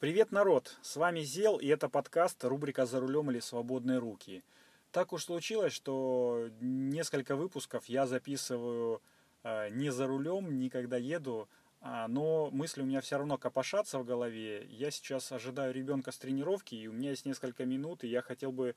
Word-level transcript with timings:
Привет, 0.00 0.30
народ! 0.30 0.78
С 0.80 0.94
вами 0.94 1.22
Зел, 1.22 1.56
и 1.56 1.66
это 1.66 1.88
подкаст 1.88 2.44
рубрика 2.44 2.86
«За 2.86 3.00
рулем 3.00 3.32
или 3.32 3.40
свободные 3.40 3.98
руки». 3.98 4.44
Так 4.92 5.12
уж 5.12 5.24
случилось, 5.24 5.72
что 5.72 6.50
несколько 6.60 7.34
выпусков 7.34 7.86
я 7.86 8.06
записываю 8.06 9.02
э, 9.42 9.70
не 9.70 9.90
за 9.90 10.06
рулем, 10.06 10.60
не 10.60 10.70
когда 10.70 10.96
еду, 10.96 11.48
а, 11.80 12.06
но 12.06 12.48
мысли 12.52 12.82
у 12.82 12.84
меня 12.84 13.00
все 13.00 13.18
равно 13.18 13.38
копошатся 13.38 13.98
в 13.98 14.04
голове. 14.04 14.68
Я 14.70 14.92
сейчас 14.92 15.32
ожидаю 15.32 15.74
ребенка 15.74 16.12
с 16.12 16.18
тренировки, 16.18 16.76
и 16.76 16.86
у 16.86 16.92
меня 16.92 17.10
есть 17.10 17.26
несколько 17.26 17.64
минут, 17.64 18.04
и 18.04 18.08
я 18.08 18.22
хотел 18.22 18.52
бы 18.52 18.76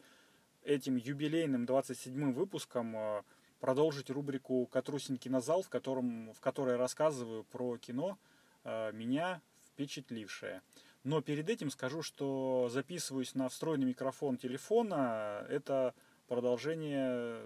этим 0.63 0.95
юбилейным 0.95 1.65
27-м 1.65 2.33
выпуском 2.33 2.97
э, 2.97 3.21
продолжить 3.59 4.09
рубрику 4.09 4.65
«Катрусин 4.65 5.17
кинозал», 5.17 5.61
в, 5.61 5.69
котором, 5.69 6.33
в 6.33 6.39
которой 6.39 6.77
рассказываю 6.77 7.43
про 7.43 7.77
кино, 7.77 8.17
э, 8.63 8.91
меня 8.91 9.39
впечатлившее. 9.67 10.63
Но 11.03 11.21
перед 11.21 11.49
этим 11.49 11.71
скажу, 11.71 12.03
что 12.03 12.69
записываюсь 12.71 13.33
на 13.33 13.49
встроенный 13.49 13.87
микрофон 13.87 14.37
телефона. 14.37 15.45
Это 15.49 15.95
продолжение 16.27 17.41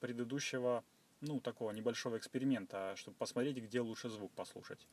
предыдущего, 0.00 0.84
ну, 1.20 1.40
такого 1.40 1.70
небольшого 1.70 2.18
эксперимента, 2.18 2.94
чтобы 2.96 3.16
посмотреть, 3.16 3.56
где 3.56 3.80
лучше 3.80 4.10
звук 4.10 4.30
послушать. 4.32 4.86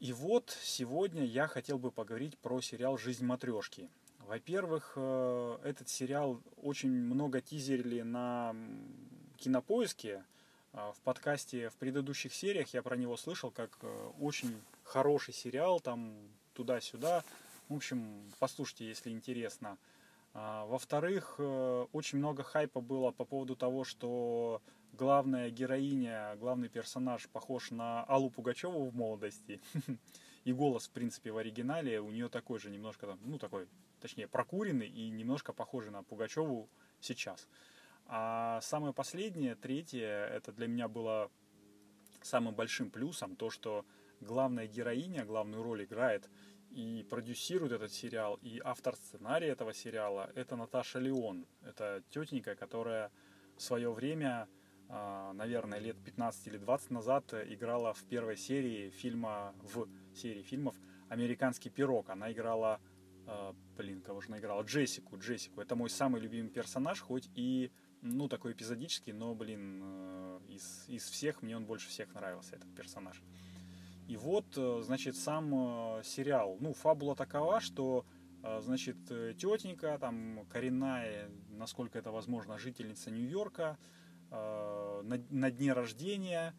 И 0.00 0.12
вот 0.12 0.56
сегодня 0.62 1.24
я 1.24 1.46
хотел 1.46 1.78
бы 1.78 1.92
поговорить 1.92 2.36
про 2.38 2.60
сериал 2.60 2.98
«Жизнь 2.98 3.24
матрешки». 3.24 3.88
Во-первых, 4.26 4.94
э, 4.96 5.58
этот 5.62 5.88
сериал 5.88 6.40
очень 6.56 6.90
много 6.90 7.40
тизерили 7.40 8.02
на 8.02 8.56
кинопоиске. 9.36 10.24
Э, 10.72 10.92
в 10.96 11.00
подкасте 11.02 11.68
в 11.68 11.74
предыдущих 11.74 12.34
сериях 12.34 12.68
я 12.74 12.82
про 12.82 12.96
него 12.96 13.16
слышал 13.16 13.50
как 13.50 13.78
э, 13.82 14.10
очень 14.18 14.60
хороший 14.82 15.34
сериал, 15.34 15.80
там 15.80 16.14
туда-сюда. 16.52 17.24
В 17.68 17.74
общем, 17.74 18.30
послушайте, 18.38 18.86
если 18.86 19.10
интересно. 19.10 19.78
А, 20.34 20.64
во-вторых, 20.66 21.34
э, 21.38 21.86
очень 21.92 22.18
много 22.18 22.42
хайпа 22.42 22.80
было 22.80 23.10
по 23.10 23.24
поводу 23.24 23.56
того, 23.56 23.84
что 23.84 24.62
главная 24.92 25.50
героиня, 25.50 26.36
главный 26.36 26.68
персонаж 26.68 27.28
похож 27.28 27.70
на 27.70 28.04
Аллу 28.04 28.30
Пугачеву 28.30 28.84
в 28.84 28.94
молодости. 28.94 29.60
И 30.44 30.52
голос, 30.52 30.88
в 30.88 30.90
принципе, 30.90 31.30
в 31.30 31.36
оригинале 31.36 32.00
у 32.00 32.10
нее 32.10 32.28
такой 32.28 32.58
же 32.58 32.70
немножко, 32.70 33.06
там, 33.06 33.18
ну, 33.24 33.38
такой, 33.38 33.68
точнее, 34.00 34.26
прокуренный 34.26 34.88
и 34.88 35.08
немножко 35.08 35.52
похожий 35.52 35.92
на 35.92 36.02
Пугачеву 36.02 36.68
сейчас. 37.00 37.46
А 38.06 38.60
самое 38.60 38.92
последнее, 38.92 39.54
третье, 39.54 40.26
это 40.26 40.50
для 40.50 40.66
меня 40.66 40.88
было 40.88 41.30
самым 42.22 42.54
большим 42.54 42.90
плюсом, 42.90 43.36
то, 43.36 43.50
что 43.50 43.84
главная 44.22 44.66
героиня 44.66 45.24
главную 45.24 45.62
роль 45.62 45.84
играет 45.84 46.28
и 46.70 47.06
продюсирует 47.08 47.72
этот 47.72 47.92
сериал, 47.92 48.38
и 48.42 48.60
автор 48.64 48.96
сценария 48.96 49.48
этого 49.48 49.74
сериала– 49.74 50.30
это 50.34 50.56
Наташа 50.56 50.98
Леон. 50.98 51.46
Это 51.62 52.02
тетенька, 52.10 52.54
которая 52.54 53.10
в 53.56 53.62
свое 53.62 53.92
время, 53.92 54.48
а, 54.88 55.32
наверное, 55.34 55.78
лет 55.78 55.96
15 56.02 56.46
или 56.46 56.56
20 56.56 56.90
назад 56.90 57.34
играла 57.34 57.92
в 57.92 58.02
первой 58.04 58.36
серии 58.36 58.90
фильма, 58.90 59.54
в 59.62 59.86
серии 60.14 60.42
фильмов 60.42 60.74
«Американский 61.08 61.68
пирог». 61.68 62.08
Она 62.08 62.32
играла, 62.32 62.80
а, 63.26 63.54
блин, 63.76 64.00
кого 64.00 64.20
же 64.20 64.28
она 64.28 64.38
играла? 64.38 64.62
Джессику, 64.62 65.18
Джессику. 65.18 65.60
Это 65.60 65.76
мой 65.76 65.90
самый 65.90 66.20
любимый 66.22 66.48
персонаж, 66.48 67.00
хоть 67.00 67.28
и, 67.34 67.70
ну, 68.00 68.28
такой 68.28 68.52
эпизодический, 68.52 69.12
но, 69.12 69.34
блин, 69.34 69.80
э, 69.82 70.40
из, 70.48 70.88
из 70.88 71.04
всех 71.08 71.42
мне 71.42 71.56
он 71.56 71.66
больше 71.66 71.88
всех 71.88 72.14
нравился, 72.14 72.56
этот 72.56 72.74
персонаж. 72.74 73.22
И 74.12 74.16
вот, 74.18 74.58
э, 74.58 74.82
значит, 74.82 75.16
сам 75.16 75.54
э, 75.54 76.02
сериал. 76.04 76.58
Ну, 76.60 76.74
фабула 76.74 77.16
такова, 77.16 77.60
что, 77.60 78.04
э, 78.42 78.60
значит, 78.60 78.98
тетенька, 79.06 79.96
там, 79.98 80.44
коренная, 80.50 81.30
насколько 81.48 81.98
это 81.98 82.10
возможно, 82.10 82.58
жительница 82.58 83.10
Нью-Йорка, 83.10 83.78
на, 84.30 85.02
на 85.30 85.50
дне 85.50 85.74
рождения, 85.74 86.54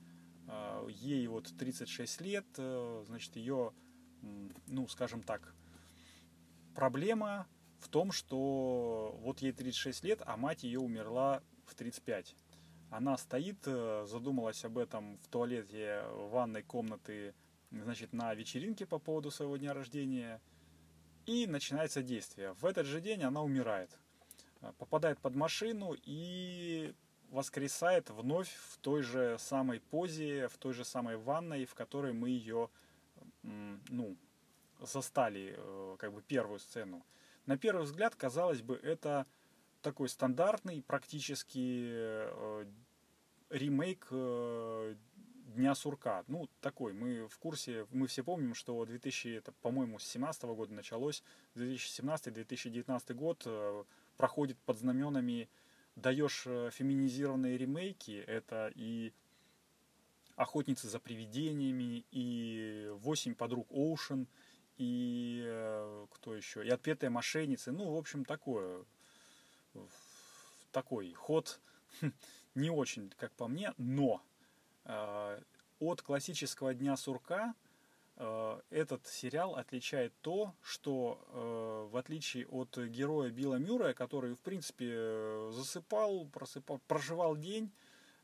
ей 0.87 1.25
вот 1.25 1.51
36 1.57 2.21
лет, 2.21 2.45
значит, 2.55 3.35
ее, 3.35 3.73
ну, 4.67 4.87
скажем 4.87 5.23
так, 5.23 5.55
проблема 6.75 7.47
в 7.79 7.87
том, 7.87 8.11
что 8.11 9.17
вот 9.23 9.41
ей 9.41 9.53
36 9.53 10.03
лет, 10.03 10.21
а 10.23 10.37
мать 10.37 10.63
ее 10.63 10.79
умерла 10.79 11.41
в 11.65 11.73
35. 11.73 12.35
Она 12.91 13.17
стоит, 13.17 13.63
задумалась 13.63 14.63
об 14.65 14.77
этом 14.77 15.17
в 15.17 15.27
туалете 15.29 16.03
ванной 16.29 16.61
комнаты, 16.61 17.33
значит, 17.81 18.13
на 18.13 18.33
вечеринке 18.33 18.85
по 18.85 18.99
поводу 18.99 19.31
своего 19.31 19.57
дня 19.57 19.73
рождения. 19.73 20.41
И 21.25 21.47
начинается 21.47 22.03
действие. 22.03 22.53
В 22.53 22.65
этот 22.65 22.85
же 22.85 23.01
день 23.01 23.23
она 23.23 23.41
умирает. 23.41 23.97
Э, 24.61 24.71
попадает 24.77 25.19
под 25.19 25.35
машину 25.35 25.95
и 26.03 26.93
воскресает 27.29 28.09
вновь 28.09 28.53
в 28.69 28.77
той 28.77 29.01
же 29.01 29.37
самой 29.39 29.79
позе, 29.79 30.47
в 30.49 30.57
той 30.57 30.73
же 30.73 30.85
самой 30.85 31.17
ванной, 31.17 31.65
в 31.65 31.73
которой 31.73 32.13
мы 32.13 32.29
ее, 32.29 32.69
ну, 33.41 34.15
застали, 34.79 35.55
э, 35.57 35.95
как 35.97 36.13
бы 36.13 36.21
первую 36.21 36.59
сцену. 36.59 37.03
На 37.45 37.57
первый 37.57 37.85
взгляд, 37.85 38.15
казалось 38.15 38.61
бы, 38.61 38.75
это 38.75 39.25
такой 39.81 40.09
стандартный 40.09 40.83
практически 40.83 41.89
э, 41.91 42.65
ремейк 43.49 44.07
Дня 45.55 45.75
сурка. 45.75 46.23
Ну, 46.27 46.49
такой, 46.61 46.93
мы 46.93 47.27
в 47.27 47.37
курсе, 47.37 47.85
мы 47.91 48.07
все 48.07 48.23
помним, 48.23 48.55
что 48.55 48.83
2000, 48.83 49.37
это, 49.37 49.51
по-моему, 49.61 49.99
с 49.99 50.05
17 50.07 50.43
года 50.43 50.73
началось, 50.73 51.23
2017-2019 51.55 53.13
год 53.13 53.43
э, 53.45 53.83
проходит 54.17 54.57
под 54.59 54.79
знаменами 54.79 55.49
даешь 55.95 56.41
феминизированные 56.43 57.57
ремейки, 57.57 58.23
это 58.25 58.71
и 58.73 59.13
Охотницы 60.35 60.87
за 60.87 60.99
привидениями, 60.99 62.03
и 62.09 62.89
Восемь 62.95 63.35
подруг 63.35 63.67
Оушен, 63.69 64.27
и 64.77 66.03
кто 66.09 66.33
еще, 66.33 66.65
и 66.65 66.69
Отпетые 66.69 67.11
мошенницы, 67.11 67.71
ну, 67.71 67.93
в 67.93 67.97
общем, 67.97 68.25
такое 68.25 68.83
такой 70.71 71.13
ход. 71.13 71.59
Не 72.55 72.69
очень, 72.69 73.11
как 73.17 73.31
по 73.33 73.47
мне, 73.47 73.73
но 73.77 74.15
э, 74.15 74.32
от 74.85 76.01
классического 76.01 76.73
Дня 76.73 76.97
сурка 76.97 77.55
э, 78.15 78.61
этот 78.69 79.07
сериал 79.07 79.55
отличает 79.55 80.13
то, 80.21 80.53
что 80.61 81.19
э, 81.29 81.89
в 81.91 81.97
отличие 81.97 82.47
от 82.47 82.77
героя 82.77 83.29
Билла 83.29 83.55
Мюррея, 83.55 83.93
который 83.93 84.33
в 84.35 84.41
принципе 84.41 85.49
засыпал, 85.51 86.25
просыпал, 86.27 86.79
проживал 86.87 87.35
день, 87.35 87.71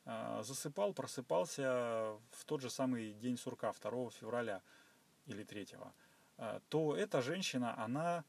э, 0.06 0.42
засыпал, 0.44 0.94
просыпался 0.94 2.18
в 2.32 2.46
тот 2.46 2.62
же 2.62 2.70
самый 2.70 3.14
день 3.14 3.38
сурка, 3.38 3.74
2 3.74 4.10
февраля 4.12 4.62
или 5.26 5.44
3, 5.44 5.68
э, 6.38 6.60
то 6.70 6.96
эта 6.96 7.22
женщина, 7.22 7.78
она, 7.82 8.24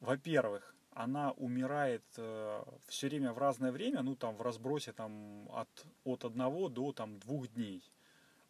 во-первых, 0.00 0.75
она 0.96 1.32
умирает 1.32 2.02
э, 2.16 2.64
все 2.86 3.08
время 3.08 3.34
в 3.34 3.38
разное 3.38 3.70
время, 3.70 4.02
ну 4.02 4.16
там 4.16 4.34
в 4.34 4.40
разбросе 4.40 4.92
там 4.92 5.46
от, 5.52 5.68
от 6.04 6.24
одного 6.24 6.70
до 6.70 6.92
там 6.92 7.18
двух 7.18 7.48
дней. 7.48 7.82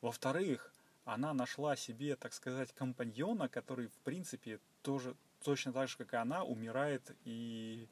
Во-вторых, 0.00 0.72
она 1.04 1.34
нашла 1.34 1.74
себе, 1.74 2.14
так 2.14 2.32
сказать, 2.32 2.72
компаньона, 2.72 3.48
который 3.48 3.88
в 3.88 3.98
принципе 4.04 4.60
тоже 4.82 5.16
точно 5.42 5.72
так 5.72 5.88
же, 5.88 5.96
как 5.96 6.12
и 6.12 6.16
она, 6.16 6.44
умирает 6.44 7.16
и 7.24 7.88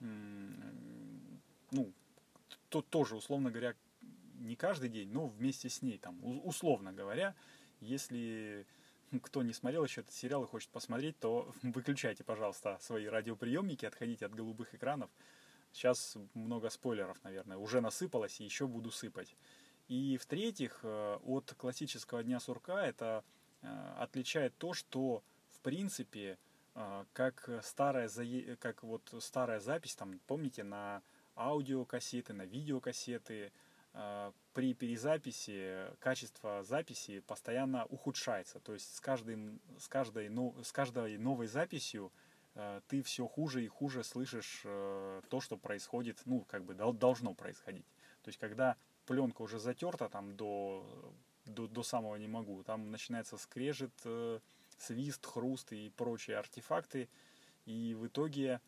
ну, 0.00 1.90
то, 2.68 2.82
тоже, 2.82 3.16
условно 3.16 3.50
говоря, 3.50 3.74
не 4.40 4.56
каждый 4.56 4.90
день, 4.90 5.10
но 5.10 5.26
вместе 5.26 5.70
с 5.70 5.80
ней, 5.80 5.96
там, 5.96 6.20
условно 6.44 6.92
говоря, 6.92 7.34
если 7.80 8.66
кто 9.22 9.42
не 9.42 9.52
смотрел 9.52 9.84
еще 9.84 10.00
этот 10.02 10.14
сериал 10.14 10.44
и 10.44 10.46
хочет 10.46 10.70
посмотреть, 10.70 11.18
то 11.18 11.52
выключайте, 11.62 12.24
пожалуйста, 12.24 12.78
свои 12.80 13.06
радиоприемники, 13.06 13.86
отходите 13.86 14.26
от 14.26 14.34
голубых 14.34 14.74
экранов. 14.74 15.10
Сейчас 15.72 16.16
много 16.34 16.70
спойлеров, 16.70 17.22
наверное, 17.22 17.58
уже 17.58 17.80
насыпалось 17.80 18.40
и 18.40 18.44
еще 18.44 18.66
буду 18.66 18.90
сыпать. 18.90 19.36
И 19.88 20.16
в-третьих, 20.16 20.80
э, 20.82 21.18
от 21.22 21.54
классического 21.56 22.22
Дня 22.24 22.40
сурка 22.40 22.86
это 22.86 23.24
э, 23.62 23.94
отличает 23.98 24.56
то, 24.56 24.72
что 24.72 25.22
в 25.50 25.60
принципе, 25.60 26.38
э, 26.74 27.04
как 27.12 27.48
старая, 27.62 28.08
как 28.58 28.82
вот 28.82 29.14
старая 29.20 29.60
запись, 29.60 29.94
там, 29.94 30.18
помните, 30.26 30.64
на 30.64 31.02
аудиокассеты, 31.36 32.32
на 32.32 32.42
видеокассеты, 32.42 33.52
при 34.52 34.74
перезаписи 34.74 35.90
качество 36.00 36.62
записи 36.62 37.20
постоянно 37.20 37.86
ухудшается. 37.86 38.60
То 38.60 38.74
есть 38.74 38.94
с, 38.94 39.00
каждым, 39.00 39.60
с, 39.78 39.88
каждой, 39.88 40.28
ну, 40.28 40.54
с 40.62 40.72
каждой 40.72 41.18
новой 41.18 41.46
записью 41.46 42.12
э, 42.54 42.80
ты 42.88 43.02
все 43.02 43.26
хуже 43.26 43.64
и 43.64 43.68
хуже 43.68 44.04
слышишь 44.04 44.62
э, 44.64 45.22
то, 45.28 45.40
что 45.40 45.56
происходит, 45.56 46.20
ну, 46.24 46.44
как 46.48 46.64
бы 46.64 46.74
должно 46.74 47.34
происходить. 47.34 47.86
То 48.22 48.28
есть 48.28 48.38
когда 48.38 48.76
пленка 49.06 49.42
уже 49.42 49.58
затерта 49.58 50.08
там 50.08 50.36
до, 50.36 50.84
до, 51.46 51.66
до 51.66 51.82
самого 51.82 52.16
не 52.16 52.28
могу, 52.28 52.62
там 52.64 52.90
начинается 52.90 53.38
скрежет, 53.38 53.92
э, 54.04 54.40
свист, 54.78 55.24
хруст 55.24 55.72
и 55.72 55.90
прочие 55.96 56.36
артефакты. 56.36 57.08
И 57.64 57.94
в 57.94 58.06
итоге 58.06 58.60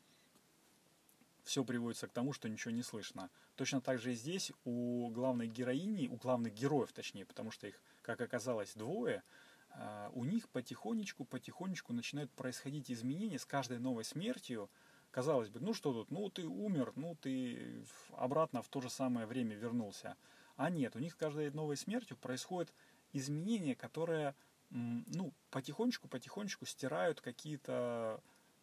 все 1.44 1.64
приводится 1.64 2.08
к 2.08 2.12
тому, 2.12 2.32
что 2.32 2.48
ничего 2.48 2.72
не 2.72 2.82
слышно. 2.82 3.30
Точно 3.58 3.80
так 3.80 3.98
же 3.98 4.12
и 4.12 4.14
здесь 4.14 4.52
у 4.64 5.10
главной 5.10 5.48
героини, 5.48 6.06
у 6.06 6.14
главных 6.14 6.54
героев 6.54 6.92
точнее, 6.92 7.24
потому 7.24 7.50
что 7.50 7.66
их, 7.66 7.74
как 8.02 8.20
оказалось, 8.20 8.72
двое, 8.74 9.24
а, 9.70 10.12
у 10.14 10.24
них 10.24 10.48
потихонечку, 10.50 11.24
потихонечку 11.24 11.92
начинают 11.92 12.30
происходить 12.30 12.88
изменения 12.88 13.36
с 13.36 13.44
каждой 13.44 13.80
новой 13.80 14.04
смертью. 14.04 14.70
Казалось 15.10 15.48
бы, 15.48 15.58
ну 15.58 15.74
что 15.74 15.92
тут, 15.92 16.12
ну 16.12 16.30
ты 16.30 16.46
умер, 16.46 16.92
ну 16.94 17.16
ты 17.20 17.84
обратно 18.12 18.62
в 18.62 18.68
то 18.68 18.80
же 18.80 18.90
самое 18.90 19.26
время 19.26 19.56
вернулся. 19.56 20.16
А 20.54 20.70
нет, 20.70 20.94
у 20.94 21.00
них 21.00 21.14
с 21.14 21.16
каждой 21.16 21.50
новой 21.50 21.76
смертью 21.76 22.16
происходит 22.16 22.72
изменения, 23.12 23.74
которые 23.74 24.36
ну, 24.70 25.32
потихонечку-потихонечку 25.50 26.64
стирают 26.64 27.20
какие-то 27.20 28.20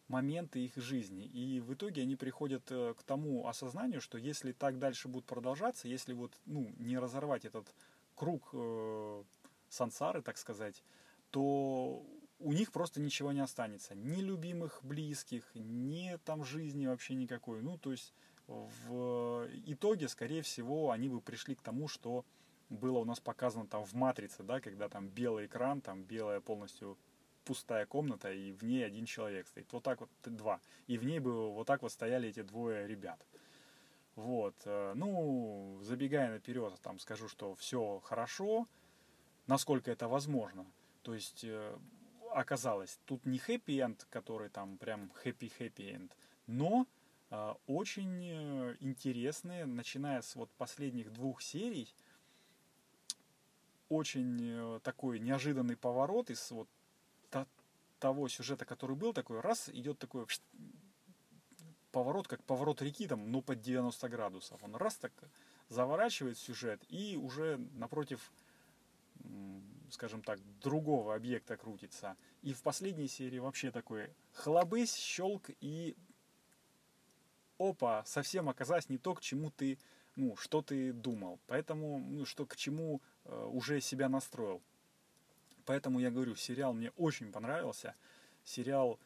моменты 0.08 0.64
их 0.64 0.76
жизни. 0.76 1.24
И 1.24 1.60
в 1.60 1.74
итоге 1.74 2.02
они 2.02 2.16
приходят 2.16 2.70
э, 2.70 2.94
к 2.94 3.02
тому 3.02 3.48
осознанию, 3.48 4.00
что 4.00 4.18
если 4.18 4.52
так 4.52 4.78
дальше 4.78 5.08
будет 5.08 5.24
продолжаться, 5.24 5.88
если 5.88 6.12
вот 6.12 6.32
ну, 6.46 6.70
не 6.78 6.98
разорвать 6.98 7.44
этот 7.44 7.74
круг 8.14 8.50
э, 8.52 9.22
сансары, 9.68 10.22
так 10.22 10.38
сказать, 10.38 10.82
то 11.30 12.04
у 12.38 12.52
них 12.52 12.72
просто 12.72 13.00
ничего 13.00 13.32
не 13.32 13.40
останется. 13.40 13.94
Ни 13.94 14.20
любимых 14.20 14.80
близких, 14.82 15.50
ни 15.54 16.18
там 16.24 16.44
жизни 16.44 16.86
вообще 16.86 17.14
никакой. 17.14 17.62
Ну, 17.62 17.78
то 17.78 17.90
есть 17.90 18.12
в 18.46 19.48
итоге, 19.66 20.08
скорее 20.08 20.42
всего, 20.42 20.90
они 20.90 21.08
бы 21.08 21.20
пришли 21.20 21.54
к 21.54 21.62
тому, 21.62 21.88
что 21.88 22.24
было 22.68 22.98
у 22.98 23.04
нас 23.04 23.20
показано 23.20 23.66
там 23.66 23.84
в 23.84 23.92
«Матрице», 23.94 24.42
да, 24.42 24.60
когда 24.60 24.88
там 24.88 25.08
белый 25.08 25.46
экран, 25.46 25.80
там 25.80 26.02
белая 26.02 26.40
полностью 26.40 26.96
пустая 27.46 27.86
комната, 27.86 28.32
и 28.32 28.52
в 28.52 28.64
ней 28.64 28.84
один 28.84 29.06
человек 29.06 29.46
стоит. 29.46 29.72
Вот 29.72 29.82
так 29.84 30.00
вот 30.00 30.10
два. 30.24 30.60
И 30.88 30.98
в 30.98 31.04
ней 31.04 31.20
бы 31.20 31.50
вот 31.52 31.66
так 31.66 31.80
вот 31.82 31.92
стояли 31.92 32.28
эти 32.28 32.42
двое 32.42 32.86
ребят. 32.86 33.24
Вот. 34.16 34.54
Э, 34.64 34.92
ну, 34.94 35.78
забегая 35.82 36.32
наперед, 36.32 36.74
там 36.82 36.98
скажу, 36.98 37.28
что 37.28 37.54
все 37.54 38.00
хорошо, 38.04 38.66
насколько 39.46 39.90
это 39.90 40.08
возможно. 40.08 40.66
То 41.02 41.14
есть 41.14 41.44
э, 41.44 41.78
оказалось, 42.32 42.98
тут 43.04 43.24
не 43.24 43.38
хэппи-энд, 43.38 44.06
который 44.10 44.48
там 44.48 44.76
прям 44.78 45.12
хэппи-хэппи-энд, 45.22 46.10
но 46.46 46.86
э, 47.30 47.54
очень 47.66 48.76
интересные, 48.80 49.66
начиная 49.66 50.22
с 50.22 50.34
вот 50.34 50.50
последних 50.58 51.12
двух 51.12 51.42
серий, 51.42 51.94
очень 53.88 54.80
такой 54.82 55.20
неожиданный 55.20 55.76
поворот 55.76 56.28
из 56.30 56.50
вот 56.50 56.68
того 58.06 58.28
сюжета, 58.28 58.64
который 58.64 58.94
был, 58.94 59.12
такой 59.12 59.40
раз 59.40 59.68
идет 59.68 59.98
такой 59.98 60.26
поворот, 61.90 62.28
как 62.28 62.44
поворот 62.44 62.80
реки, 62.80 63.08
там, 63.08 63.32
но 63.32 63.40
под 63.40 63.60
90 63.60 64.08
градусов. 64.08 64.62
Он 64.62 64.76
раз 64.76 64.96
так 64.96 65.12
заворачивает 65.68 66.38
сюжет 66.38 66.84
и 66.88 67.16
уже 67.16 67.58
напротив 67.72 68.32
скажем 69.90 70.22
так, 70.22 70.38
другого 70.60 71.14
объекта 71.16 71.56
крутится. 71.56 72.16
И 72.42 72.52
в 72.52 72.62
последней 72.62 73.08
серии 73.08 73.38
вообще 73.38 73.70
такой 73.72 74.10
хлобысь, 74.34 74.94
щелк 74.94 75.50
и 75.60 75.96
опа, 77.58 78.04
совсем 78.04 78.48
оказалось 78.48 78.88
не 78.88 78.98
то, 78.98 79.14
к 79.14 79.20
чему 79.20 79.50
ты, 79.50 79.78
ну, 80.14 80.36
что 80.36 80.62
ты 80.62 80.92
думал. 80.92 81.40
Поэтому, 81.46 81.98
ну, 81.98 82.24
что 82.24 82.46
к 82.46 82.56
чему 82.56 83.00
э, 83.24 83.50
уже 83.52 83.80
себя 83.80 84.08
настроил. 84.08 84.62
Поэтому 85.66 85.98
я 85.98 86.10
говорю, 86.10 86.36
сериал 86.36 86.72
мне 86.72 86.90
очень 86.96 87.32
понравился. 87.32 87.94
Сериал 88.44 88.98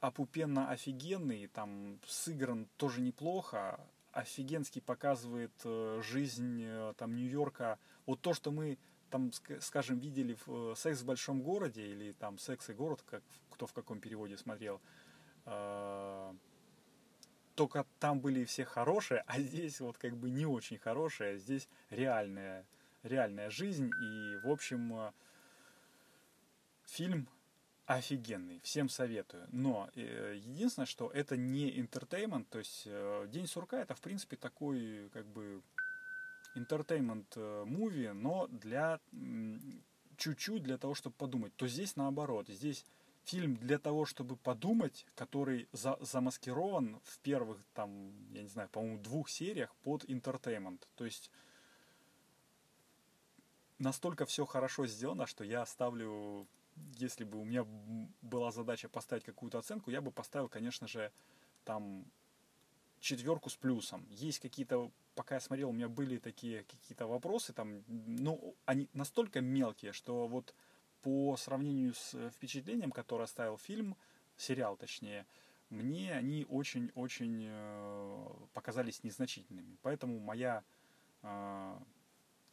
опупенно 0.00 0.70
офигенный, 0.70 1.48
там 1.48 1.98
сыгран 2.06 2.68
тоже 2.76 3.00
неплохо, 3.00 3.80
офигенский 4.12 4.80
показывает 4.80 5.52
э, 5.64 6.00
жизнь 6.02 6.62
э, 6.64 6.94
там 6.96 7.16
Нью-Йорка. 7.16 7.78
Вот 8.06 8.20
то, 8.20 8.32
что 8.32 8.52
мы 8.52 8.78
там, 9.10 9.32
скажем, 9.60 9.98
видели 9.98 10.36
в 10.46 10.72
э, 10.72 10.74
«Секс 10.76 11.00
в 11.00 11.06
большом 11.06 11.42
городе» 11.42 11.86
или 11.86 12.12
там 12.12 12.38
«Секс 12.38 12.70
и 12.70 12.74
город», 12.74 13.02
как, 13.10 13.22
кто 13.50 13.66
в 13.66 13.72
каком 13.72 14.00
переводе 14.00 14.36
смотрел, 14.36 14.80
только 17.54 17.86
там 17.98 18.20
были 18.20 18.44
все 18.44 18.66
хорошие, 18.66 19.24
а 19.26 19.40
здесь 19.40 19.80
вот 19.80 19.96
как 19.96 20.14
бы 20.14 20.30
не 20.30 20.44
очень 20.44 20.78
хорошие, 20.78 21.38
здесь 21.38 21.66
реальная, 21.88 22.66
реальная 23.02 23.48
жизнь. 23.48 23.90
И, 24.02 24.46
в 24.46 24.50
общем, 24.50 25.12
фильм 26.88 27.28
офигенный, 27.86 28.60
всем 28.60 28.88
советую. 28.88 29.46
Но 29.50 29.88
э, 29.94 30.38
единственное, 30.42 30.86
что 30.86 31.10
это 31.10 31.36
не 31.36 31.78
интертеймент, 31.78 32.48
то 32.50 32.58
есть 32.58 32.82
э, 32.86 33.26
День 33.30 33.46
сурка 33.46 33.80
это, 33.80 33.94
в 33.94 34.00
принципе, 34.00 34.36
такой, 34.36 35.08
как 35.12 35.26
бы, 35.26 35.62
entertainment 36.54 37.26
э, 37.36 37.64
movie, 37.66 38.12
но 38.12 38.46
для 38.48 39.00
чуть-чуть 40.16 40.62
для 40.62 40.76
того, 40.76 40.94
чтобы 40.94 41.14
подумать, 41.16 41.54
то 41.56 41.66
здесь 41.68 41.96
наоборот. 41.96 42.48
Здесь 42.48 42.84
фильм 43.24 43.56
для 43.56 43.78
того, 43.78 44.04
чтобы 44.04 44.36
подумать, 44.36 45.06
который 45.14 45.68
за, 45.72 45.96
замаскирован 46.00 46.98
в 47.04 47.18
первых, 47.20 47.58
там, 47.74 48.12
я 48.32 48.42
не 48.42 48.48
знаю, 48.48 48.68
по-моему, 48.70 48.98
двух 48.98 49.28
сериях 49.28 49.74
под 49.76 50.04
entertainment. 50.04 50.86
То 50.96 51.04
есть 51.04 51.30
настолько 53.78 54.26
все 54.26 54.44
хорошо 54.44 54.86
сделано, 54.86 55.26
что 55.26 55.44
я 55.44 55.64
ставлю, 55.66 56.46
если 56.96 57.24
бы 57.24 57.38
у 57.38 57.44
меня 57.44 57.64
была 58.22 58.50
задача 58.50 58.88
поставить 58.88 59.24
какую-то 59.24 59.58
оценку, 59.58 59.90
я 59.90 60.00
бы 60.00 60.10
поставил, 60.10 60.48
конечно 60.48 60.86
же, 60.86 61.12
там 61.64 62.04
четверку 63.00 63.50
с 63.50 63.56
плюсом. 63.56 64.06
Есть 64.10 64.40
какие-то, 64.40 64.90
пока 65.14 65.36
я 65.36 65.40
смотрел, 65.40 65.70
у 65.70 65.72
меня 65.72 65.88
были 65.88 66.18
такие 66.18 66.64
какие-то 66.64 67.06
вопросы, 67.06 67.52
там, 67.52 67.84
ну, 67.86 68.54
они 68.64 68.88
настолько 68.92 69.40
мелкие, 69.40 69.92
что 69.92 70.26
вот 70.26 70.54
по 71.02 71.36
сравнению 71.36 71.94
с 71.94 72.30
впечатлением, 72.30 72.90
которое 72.90 73.24
оставил 73.24 73.56
фильм, 73.56 73.96
сериал 74.36 74.76
точнее, 74.76 75.26
мне 75.70 76.12
они 76.14 76.46
очень-очень 76.48 77.46
э, 77.48 78.28
показались 78.54 79.04
незначительными. 79.04 79.76
Поэтому 79.82 80.18
моя, 80.18 80.64
э, 81.22 81.78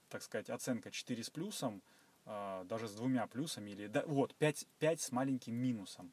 так 0.09 0.21
сказать, 0.21 0.49
оценка 0.49 0.91
4 0.91 1.23
с 1.23 1.29
плюсом, 1.29 1.77
э, 1.77 2.04
даже 2.25 2.87
с 2.87 2.95
двумя 2.95 3.27
плюсами, 3.27 3.71
или 3.71 3.87
да, 3.87 4.03
вот, 4.07 4.33
5, 4.35 4.67
5 4.79 5.01
с 5.01 5.11
маленьким 5.11 5.55
минусом. 5.55 6.11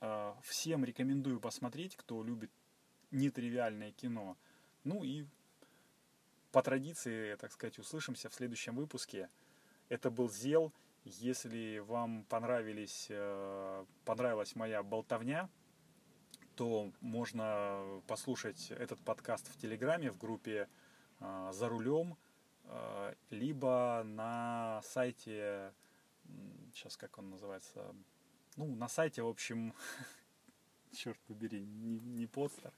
Э, 0.00 0.34
всем 0.42 0.84
рекомендую 0.84 1.40
посмотреть, 1.40 1.96
кто 1.96 2.22
любит 2.22 2.50
нетривиальное 3.10 3.92
кино. 3.92 4.36
Ну 4.84 5.02
и 5.02 5.26
по 6.52 6.62
традиции, 6.62 7.34
так 7.36 7.52
сказать, 7.52 7.78
услышимся 7.78 8.28
в 8.28 8.34
следующем 8.34 8.76
выпуске. 8.76 9.28
Это 9.88 10.10
был 10.10 10.30
Зел. 10.30 10.72
Если 11.04 11.78
вам 11.78 12.24
понравились, 12.24 13.06
э, 13.10 13.84
понравилась 14.04 14.54
моя 14.56 14.82
болтовня, 14.82 15.48
то 16.56 16.90
можно 17.00 18.02
послушать 18.06 18.70
этот 18.70 19.00
подкаст 19.00 19.48
в 19.48 19.58
Телеграме, 19.58 20.10
в 20.10 20.18
группе 20.18 20.68
э, 21.20 21.50
«За 21.52 21.68
рулем», 21.68 22.16
либо 23.30 24.02
на 24.04 24.80
сайте, 24.82 25.72
сейчас 26.72 26.96
как 26.96 27.18
он 27.18 27.30
называется, 27.30 27.94
ну, 28.56 28.74
на 28.74 28.88
сайте, 28.88 29.22
в 29.22 29.28
общем, 29.28 29.74
черт 30.92 31.18
побери, 31.20 31.64
не, 31.64 31.98
не 32.00 32.26
постер, 32.26 32.72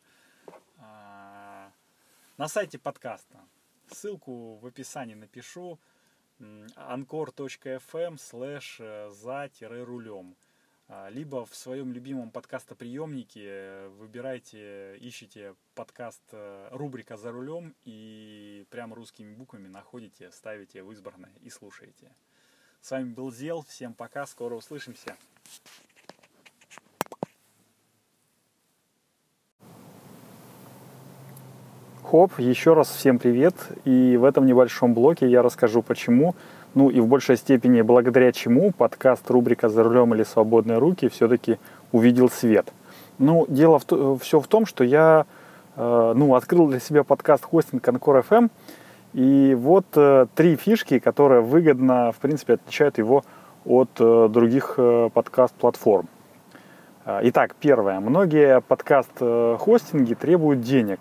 а, 0.78 1.72
на 2.36 2.48
сайте 2.48 2.78
подкаста. 2.78 3.40
Ссылку 3.90 4.56
в 4.56 4.66
описании 4.66 5.14
напишу 5.14 5.80
anchor.fm 6.38 8.16
slash 8.16 9.10
за-рулем. 9.10 10.36
А, 10.90 11.10
либо 11.10 11.44
в 11.44 11.54
своем 11.54 11.92
любимом 11.92 12.30
подкастоприемнике 12.30 13.88
выбирайте, 13.98 14.96
ищите 15.00 15.54
подкаст 15.74 16.22
э, 16.32 16.68
рубрика 16.70 17.18
«За 17.18 17.30
рулем» 17.30 17.74
и 17.84 18.66
прям 18.70 18.94
русскими 18.94 19.34
буквами 19.34 19.68
находите, 19.68 20.30
ставите 20.32 20.82
в 20.82 20.90
избранное 20.92 21.34
и 21.42 21.50
слушаете. 21.50 22.10
С 22.80 22.90
вами 22.90 23.12
был 23.12 23.30
Зел, 23.30 23.60
всем 23.68 23.92
пока, 23.92 24.24
скоро 24.24 24.54
услышимся. 24.54 25.14
Хоп, 32.10 32.38
еще 32.38 32.72
раз 32.72 32.88
всем 32.88 33.18
привет. 33.18 33.54
И 33.84 34.16
в 34.16 34.24
этом 34.24 34.46
небольшом 34.46 34.94
блоке 34.94 35.28
я 35.28 35.42
расскажу 35.42 35.82
почему, 35.82 36.34
ну 36.74 36.88
и 36.88 37.00
в 37.00 37.06
большей 37.06 37.36
степени 37.36 37.82
благодаря 37.82 38.32
чему 38.32 38.72
подкаст 38.72 39.30
рубрика 39.30 39.68
«За 39.68 39.82
рулем 39.82 40.14
или 40.14 40.22
свободные 40.22 40.78
руки» 40.78 41.10
все-таки 41.10 41.58
увидел 41.92 42.30
свет. 42.30 42.72
Ну, 43.18 43.44
дело 43.50 43.78
в, 43.78 44.18
все 44.20 44.40
в 44.40 44.46
том, 44.48 44.64
что 44.64 44.84
я 44.84 45.26
э, 45.76 46.12
ну, 46.16 46.34
открыл 46.34 46.68
для 46.68 46.80
себя 46.80 47.04
подкаст 47.04 47.44
хостинг 47.44 47.84
Конкор 47.84 48.24
FM, 48.26 48.36
эм». 48.38 48.50
и 49.12 49.54
вот 49.54 49.84
э, 49.94 50.28
три 50.34 50.56
фишки, 50.56 51.00
которые 51.00 51.42
выгодно, 51.42 52.12
в 52.12 52.16
принципе, 52.16 52.54
отличают 52.54 52.96
его 52.96 53.22
от 53.66 53.90
э, 53.98 54.28
других 54.30 54.78
подкаст-платформ. 55.12 56.08
Итак, 57.04 57.54
первое. 57.60 58.00
Многие 58.00 58.62
подкаст-хостинги 58.62 60.14
требуют 60.14 60.62
денег. 60.62 61.00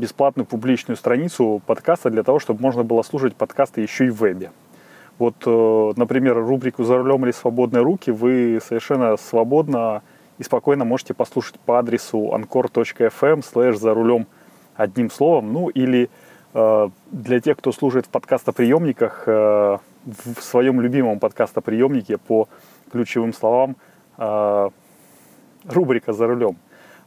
бесплатную 0.00 0.46
публичную 0.46 0.96
страницу 0.96 1.62
подкаста 1.66 2.10
для 2.10 2.22
того, 2.22 2.38
чтобы 2.38 2.62
можно 2.62 2.82
было 2.82 3.02
слушать 3.02 3.36
подкасты 3.36 3.82
еще 3.82 4.06
и 4.06 4.10
в 4.10 4.16
вебе. 4.16 4.50
Вот, 5.18 5.34
э, 5.44 5.92
например, 5.96 6.36
рубрику 6.36 6.82
«За 6.84 6.96
рулем 6.96 7.24
или 7.24 7.32
свободные 7.32 7.82
руки» 7.82 8.10
вы 8.10 8.58
совершенно 8.66 9.16
свободно 9.18 10.02
и 10.38 10.42
спокойно 10.42 10.84
можете 10.84 11.12
послушать 11.12 11.60
по 11.60 11.78
адресу 11.78 12.32
anchor.fm 12.34 13.44
слэш 13.44 13.76
«За 13.76 13.92
рулем» 13.92 14.26
одним 14.74 15.10
словом. 15.10 15.52
Ну, 15.52 15.68
или 15.68 16.08
э, 16.54 16.88
для 17.10 17.40
тех, 17.40 17.58
кто 17.58 17.70
служит 17.70 18.06
в 18.06 18.08
подкастоприемниках, 18.08 19.24
в 19.26 20.40
своем 20.40 20.80
любимом 20.80 21.18
подкастоприемнике 21.18 22.16
по 22.16 22.48
ключевым 22.90 23.32
словам 23.34 23.76
э, 24.16 24.70
рубрика 25.68 26.12
«За 26.12 26.26
рулем». 26.26 26.56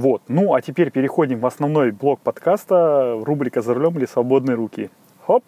Вот. 0.00 0.22
Ну, 0.28 0.54
а 0.54 0.62
теперь 0.62 0.90
переходим 0.90 1.40
в 1.40 1.46
основной 1.46 1.90
блок 1.90 2.20
подкаста, 2.20 3.20
рубрика 3.22 3.60
«За 3.60 3.74
рулем 3.74 3.98
или 3.98 4.06
свободные 4.06 4.54
руки». 4.54 4.88
Хоп! 5.26 5.44